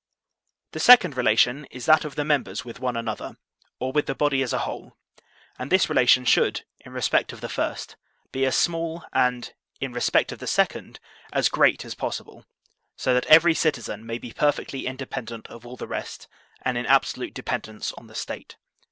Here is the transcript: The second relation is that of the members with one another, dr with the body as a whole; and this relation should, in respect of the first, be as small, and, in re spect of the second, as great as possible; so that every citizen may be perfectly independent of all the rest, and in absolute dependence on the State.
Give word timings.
The 0.71 0.79
second 0.79 1.15
relation 1.15 1.65
is 1.69 1.85
that 1.85 2.03
of 2.05 2.15
the 2.15 2.25
members 2.25 2.65
with 2.65 2.79
one 2.79 2.97
another, 2.97 3.37
dr 3.79 3.91
with 3.93 4.07
the 4.07 4.15
body 4.15 4.41
as 4.41 4.51
a 4.51 4.57
whole; 4.65 4.97
and 5.59 5.71
this 5.71 5.89
relation 5.89 6.25
should, 6.25 6.63
in 6.79 6.91
respect 6.91 7.31
of 7.31 7.39
the 7.39 7.47
first, 7.49 7.97
be 8.31 8.43
as 8.47 8.57
small, 8.57 9.05
and, 9.13 9.53
in 9.79 9.93
re 9.93 10.01
spect 10.01 10.31
of 10.31 10.39
the 10.39 10.47
second, 10.47 10.99
as 11.31 11.49
great 11.49 11.85
as 11.85 11.93
possible; 11.93 12.47
so 12.95 13.13
that 13.13 13.27
every 13.27 13.53
citizen 13.53 14.03
may 14.03 14.17
be 14.17 14.33
perfectly 14.33 14.87
independent 14.87 15.45
of 15.49 15.67
all 15.67 15.77
the 15.77 15.85
rest, 15.85 16.27
and 16.63 16.79
in 16.79 16.87
absolute 16.87 17.35
dependence 17.35 17.91
on 17.91 18.07
the 18.07 18.15
State. 18.15 18.55